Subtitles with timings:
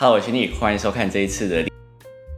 [0.00, 1.62] Hello，我是你，欢迎收看这一次的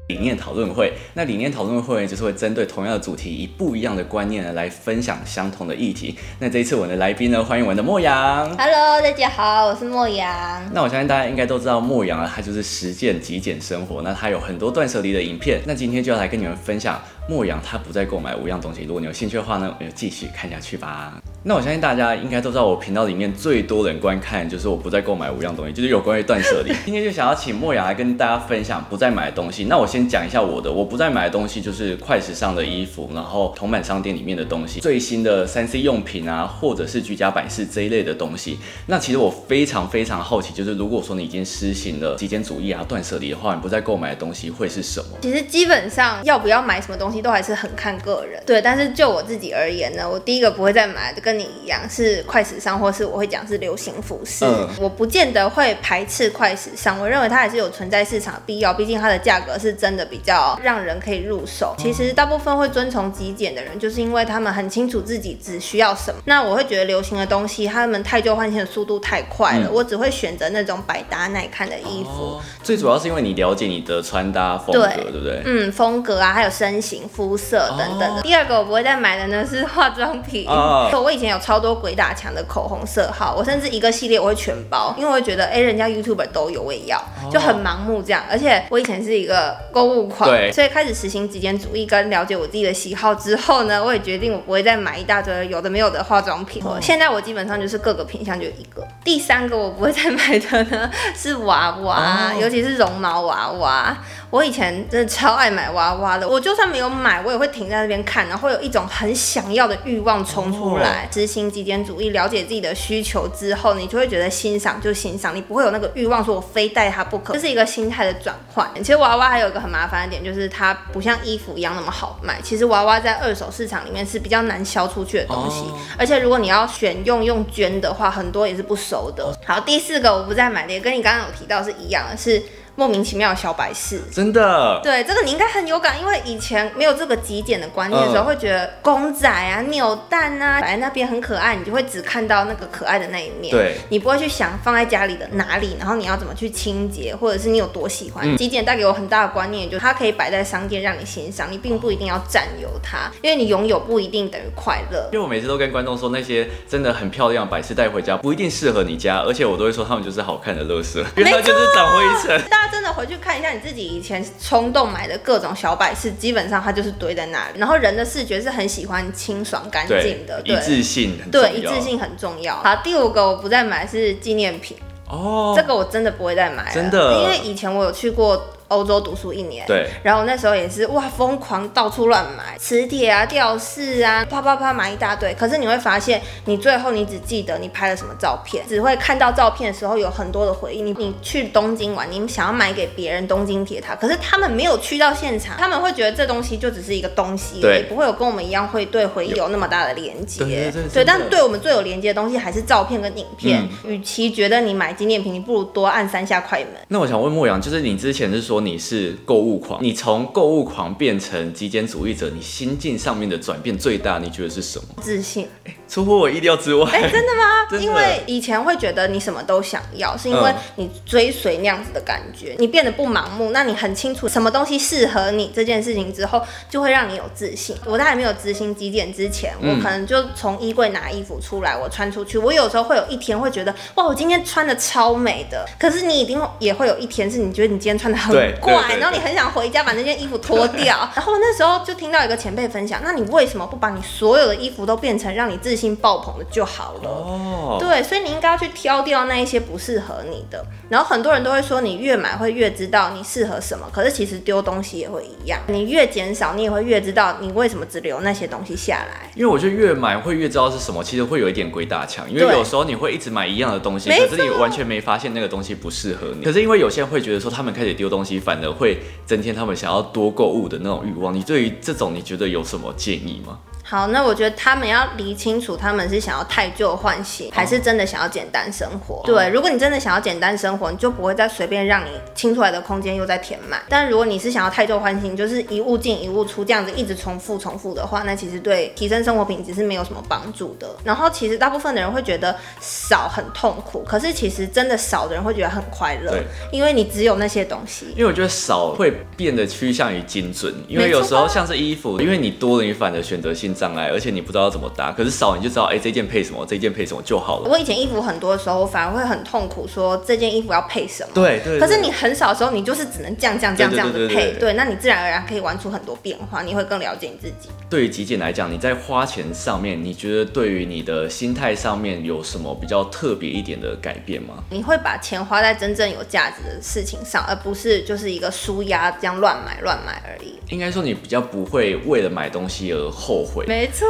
[0.09, 0.93] 理念讨论会。
[1.15, 6.19] 那理念讨论会就是会针对同样的主题，以不一样的观念呢来分享相同的议题。
[6.41, 8.49] 那这一次我的来宾呢，欢迎我们的莫阳。
[8.57, 10.61] Hello，大家好，我是莫阳。
[10.75, 14.03] 那我相信大家应该都知道莫阳啊，他就是实践极简生活。
[14.03, 15.61] 那他有很多断舍离的影片。
[15.65, 18.83] 那今天就要来跟你们分享莫阳他不再购买五样东西。
[18.83, 21.23] 如果你有兴趣的话呢，我们就继续看下去吧。
[21.45, 26.73] 那我相信大家应该都知道，我频道里面最多人观看就是我不再购买五样东西，就是有关于断舍离。
[26.85, 29.65] 今天就想要请莫雅来跟大家分享不再买的东西。
[29.65, 38.61] 那我先讲一下我的，我不再买的东西就是快时尚的衣服，然后同版商店里面的东西，最新的三 C 用品啊，或者是居家摆饰这一类的东西。
[38.87, 45.19] 那其实我非常非常好奇，就是如果说你已经实行了极简主义啊、断舍离的话，你不再购买的东西会是什么？
[45.21, 48.63] 其实基本上要不要买什么东西都还是很看个人，对。
[48.63, 54.45] 但是就我自己而言呢，我第一个不会再买的，跟你一样是快时尚，或是我会讲是流行服饰。
[54.45, 61.75] 嗯我不见得会排斥快时尚，我认为它还是有存在市场的必要，毕竟它的价格是真的比较让人可以入手。
[61.79, 66.21] 其实大部分会遵从极简的人，就是因为他们很清楚自己只需要什么。
[66.27, 72.11] 那我会觉得流行的东西，他们太旧换新的速度太快了，嗯我只会选择那种百搭耐看的衣服。
[72.11, 75.43] 哦最主要是因为你了解你的穿搭风格，对对不对？
[75.45, 78.21] 嗯，风格啊，还有身形、肤色等等的。
[78.21, 80.47] 哦第二个我不会再买的呢是化妆品。
[80.47, 88.23] 哦 我以前有超多鬼打墙的口红色号，我甚至一个系列我会全包，因为我会觉得哎、人家 YouTuber 都有，我也要，就很盲目这样。
[88.31, 96.63] 而且我以前是一个购物狂，对所以开始实行极简主义跟了解我自己的喜好之后呢，我也决定我不会再买一大堆有的没有的化妆品。
[96.81, 98.87] 现在我基本上就是各个品相就一个。
[99.05, 103.97] 第三个我不会再买的呢是娃娃，哦尤其是绒毛娃娃。
[104.33, 111.07] 我以前真的超爱买娃娃的，我就算没有买，我也会停在那边看，然后会有一种很想要的欲望冲出来。
[111.11, 118.67] 执行极简主义，了解自己的需求之后，你就会觉得欣赏就欣赏，你不会有那个欲望说我非带它不可，这是一个心态的转换。
[118.77, 122.41] 其实娃娃还有一个很麻烦的点，就是它不像衣服一样那么好卖。
[122.43, 129.31] 其实娃娃在二手市场里面是比较难销出去的东西，哦而且如果你要选用用捐的话，很多也是不熟的。
[129.45, 132.43] 好，第四个我不再买的，也跟你刚刚有提到是一样的，是
[132.75, 134.01] 莫名其妙的小摆饰。
[134.11, 143.51] 真的，对，这个你应该很有感，因为以前没有这个极简的观念的时候，嗯会觉得公仔啊、扭蛋啊摆在那边很可爱，你就会只看到那个可爱的那一面。
[143.51, 148.25] 对，你不会去想放在家里的哪里，然后你要怎么去清洁，或者是你有多喜欢。
[148.25, 155.09] 嗯极简带给我很大的观念，就是它可以摆在商店让你欣赏，你并不一定要占有它，因为你拥有不一定等于快乐。
[155.13, 162.43] 因为我每次都跟观众说，那些真的很漂亮的摆饰带回家不一定适合你家，而且我都会说他们就是好看的乐色，因为它就是长灰尘。
[162.63, 167.59] 大家真的回去看一下你自己以前冲动买的各种小摆饰，基本上它就是堆在那里。
[167.59, 171.29] 然后人的视觉是很喜欢清爽干净的，，一致性很。
[171.29, 172.55] 对，一致性很重要。
[172.59, 174.77] 好，第五个我不再买是纪念品，
[175.09, 185.35] 哦，这个我真的不会再买了，真的因为以前我有去过欧洲读书一年，对，然后那时候也是哇，疯狂到处乱买磁铁啊、吊饰啊，啪啪啪买一大堆。
[185.35, 190.83] 可是你会发现，你最后你只记得你拍了什么照片，只会看到照片的时候有很多的回忆。
[190.83, 200.45] 你你去东京玩，你想要买给别人东京铁塔，可是他们没有去到现场，他们会觉得这东西就只是一个东西对不会有跟我们一样会对回忆有那么大的连接。
[200.45, 203.61] 对对对对，但对我们最有连接的东西还是照片跟影片。
[203.63, 206.69] 嗯与其觉得你买纪念品，你不如多按三下快门。
[206.89, 215.03] 那我想问莫阳，就是你之前是说你是购物狂，你从购物狂变成极简主义者，你心境上面的转变最大，你觉得是什么？
[215.03, 215.47] 自信，
[215.93, 216.91] 出乎我意料之外。
[216.91, 217.69] 哎、真的吗？
[217.79, 227.77] 因为以前会觉得你什么都想要，是因为嗯你追随那样子的感觉，你变得不盲目，那你很清楚什么东西适合你这件事情之后，就会让你有自信。
[227.85, 232.39] 我在还没有执行几点之前，嗯我可能就从衣柜拿衣服出来，我穿出去。
[232.39, 235.67] 我有时候会有一天会觉得，哇，我今天穿的超美的。
[235.79, 241.11] 可是你一定也会有一天是你觉得你今天穿的很怪，对然后你很想回家把那件衣服脱掉。
[241.15, 247.09] 然后那时候就听到一个前辈分享，那你为什么不把你所有的衣服都变成让你自信爆棚的就好了？
[247.09, 250.65] 哦，对，所以你应该要去挑掉那一些不适合你的。
[250.89, 259.31] 然后很多人都会说，你越买会越知道你适合什么，可是其实丢东西也会一样，你越减少，你也会越知道你为什么只留那些东西下来。
[259.35, 262.31] 因为我觉得越买会越知道是什么，其实会有一点鬼打墙。
[262.31, 266.45] 因为有时候你会一直买一样的东西，可是你完全没发现那个东西不适合你。
[266.45, 271.35] 可是因为有些人会觉得说，他们开始丢东西，反而会增添他们想要多购物的那种欲望。
[271.35, 273.59] 你对于这种，你觉得有什么建议吗？
[273.93, 279.21] 好，那我觉得他们要理清楚，他们是想要太旧换新，还是真的想要简单生活。
[279.27, 283.83] 对，如果你真的想要简单生活，你就不会再随便让你清出来的空间又在填满。
[283.91, 290.89] 但如果你是想要太旧换新，就是一物进一物出这样子一直重复重复的话，那其实对提升生活品质是没有什么帮助的。
[291.05, 296.43] 然后其实大部分的人会觉得少很痛苦，可是其实真的少的人会觉得很快乐，
[296.73, 298.07] 因为你只有那些东西。
[298.17, 305.11] 因为我觉得少会变得趋向于精准，因为有时候像是衣服，因为你多了，你反而选择性障碍，而且你不知道怎么搭。
[305.11, 307.69] 可是少你就知道，哎、这件配什么，这件配什么就好了。
[307.69, 311.31] 我以前衣服很多的时候，我反而会很痛苦，说这件衣服要配什么。
[311.35, 317.69] 对对可是你很少的时候，你就是只能这样这样这样这样子配，对那你自然而然可以玩出很多变化，你会更了解你自己。
[317.91, 324.63] 对于极简来讲，你在花钱上面，你觉得对于你的心态上面有什么比较特别一点的改变吗？
[324.71, 330.55] 你会把钱花在真正有价值的事情上，而不是就是一个舒压这样乱买乱买而已。
[330.69, 333.62] 应该说你比较不会为了买东西而后悔。
[333.67, 334.07] 没错，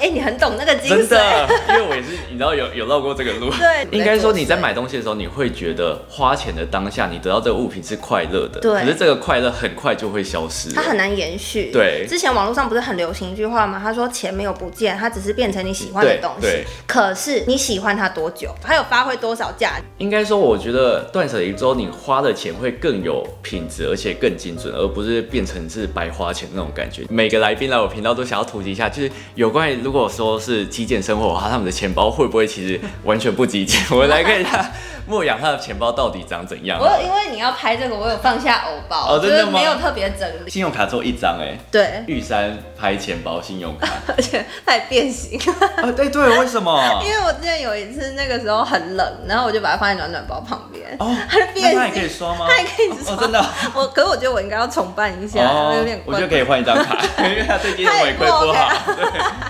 [0.00, 1.10] 哎、你很懂那个精真髓。
[1.10, 3.50] 的，因为我也是，你知道有有绕过这个路。
[3.58, 8.60] 对应该说你在买东西的时候，你会觉得花钱的当下，你得到这个物品是快乐的。
[8.60, 10.72] 对可是这个快乐很快就会消失。
[10.72, 11.70] 它很难延续。
[11.72, 13.80] 对之前网络上不是很流行一句话吗？
[13.82, 16.64] 他说钱没有不见，它只是变成你喜欢的东西对。
[16.86, 19.84] 可是你喜欢它多久，它有发挥多少价值？
[19.98, 27.04] 应该说，我觉得断舍离之后，你花的钱会更有品质，而且更精准，而不是变成是白花钱那种感觉。
[27.08, 33.80] 每个来宾来我频道都想要突击一下，就是有关于如果说是极简生活的话，他们的钱包会不会其实完全不极简？
[33.90, 34.70] 我们来看一下
[35.06, 36.86] 莫阳他的钱包到底长怎样我。
[36.86, 40.50] 有因为你要拍这个，我有放下偶包，就是哦真的吗没有特别整理。
[40.50, 45.40] 信用卡只有一张哎，对，玉山拍钱包信用卡 而且它也变形。
[45.76, 47.10] 啊，对对，为什么 因？
[47.10, 52.18] 为我之前有一次那个时候很冷，然后我就把它放在暖暖包旁边，哦，他的变可以形。
[52.18, 52.46] 刷吗？
[52.48, 53.46] 他也可以刷哦，真的哦。
[53.74, 55.40] 我可是我觉得我应该要重办一下，
[55.76, 58.70] 有点怪我觉得可以换一张卡， 因为他最近的尾馈不好。
[58.94, 59.04] 对，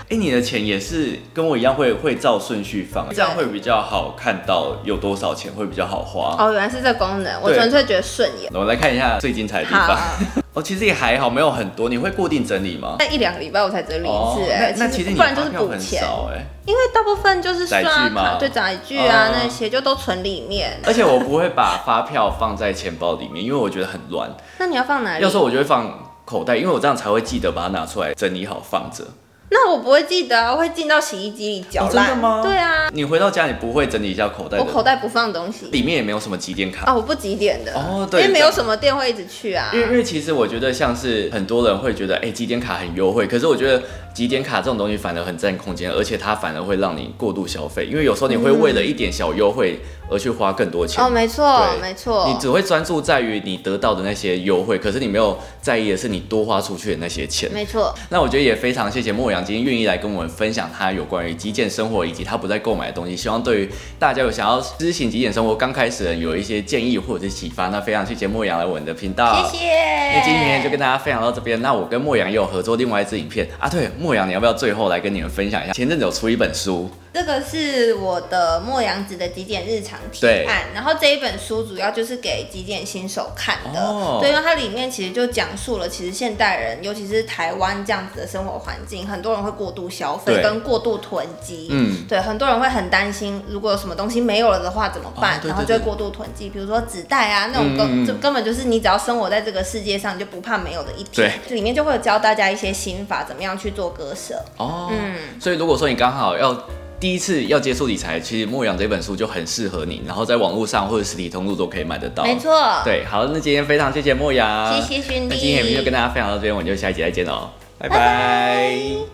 [0.09, 6.35] 哎、你的钱也是跟我一样会会照顺序放，这样会比较好看到有多少钱，会比较好花。
[6.37, 8.49] 哦，原来是这功能，我对纯粹觉得顺眼。
[8.53, 10.42] 我们来看一下最精彩的地方好。
[10.53, 11.89] 哦，其实也还好，没有很多。
[11.89, 12.95] 你会固定整理吗？
[12.99, 20.79] 那一两个礼拜我才整理一哦次，哎、那那其实你不然就是发票很补钱，少哎、因为大部分就是刷卡、对载具啊、哦那些就都存里面。
[20.85, 24.29] 而且我不会把发票放在钱包里面，因为我觉得很乱。
[24.59, 25.23] 那你要放哪里？
[25.23, 25.91] 要说我就会放
[26.23, 29.03] 口袋，因为我这样才会记得把它拿出来整理好放着。
[29.49, 34.65] 那我不会记得啊，我会进到洗衣机里搅哦真烂、的吗对啊，你回到家，你不会整理一下口袋我？
[34.65, 35.67] 口袋不放东西。
[35.67, 36.85] 里面也没有什么几点卡。
[36.85, 39.69] 啊，我不几点的哦对因为没有什么店会一直去啊。
[39.73, 49.79] 因为因为其实我觉得像是很多人会觉得，哎、几点卡很优惠，可是我觉得几点卡这种东西反而很占空间，而且它反而会让你过度消费，因为有时候你会为了一点小优惠
[50.09, 51.03] 而去花更多钱。
[51.03, 52.25] 哦，没错，没错。
[52.27, 57.51] 你只会专注在于你得到的那些优惠，可是你没有在意的是你多花出去的那些钱。
[57.53, 63.69] 没错，那我觉得也非常谢谢莫阳今天愿意来跟我们分享他有关于极简生活以及他不再购买的东西，希望对于
[63.99, 67.67] 大家有想要施行极简生活刚开始的人有一些建议或者是启发。
[67.69, 69.65] 那非常谢谢莫阳来我们的频道，谢谢。
[70.13, 71.59] 那今天就跟大家分享到这边。
[71.61, 75.73] 那我跟莫阳也有合作另外一支影片啊，对，莫阳你要不要最后来跟你们分享一下？
[75.73, 84.17] 前阵子有出一本书，这个是我的莫阳子的极简日常提案，然后这一本书主要就是给极简新手看的，哦。
[84.19, 95.37] 对，因为它里面其实就讲述了，其实现代人，尤其是台湾这样子的生活环境，很多人会过度消费跟过度囤积，嗯，对，很多人会很担心，如果有什么东西没有了的话怎么办？
[95.37, 98.07] 哦对对对然后就会过度囤积，比如说纸袋啊那种根，嗯嗯嗯。
[98.07, 101.31] 这根本就是你只要生活在这个世界上，你就不怕没有的一天。
[101.49, 104.43] 里面就会有教大家一些心法，怎么样去做割舍。
[104.57, 105.39] 哦，嗯。
[105.39, 106.59] 所以如果说你刚好要。
[106.99, 112.23] 第一次要接触理财，其实牧羊这本书就很适合你，然后在网络上或者实体通路都可以买得到。
[112.23, 112.51] 没错，，
[112.85, 115.35] 对，好，那今天非常谢谢牧羊，谢谢勋那。
[115.35, 117.95] 今天影片就跟大家分享到这边，我们就下一集再见喽，拜拜。
[117.95, 119.05] 拜拜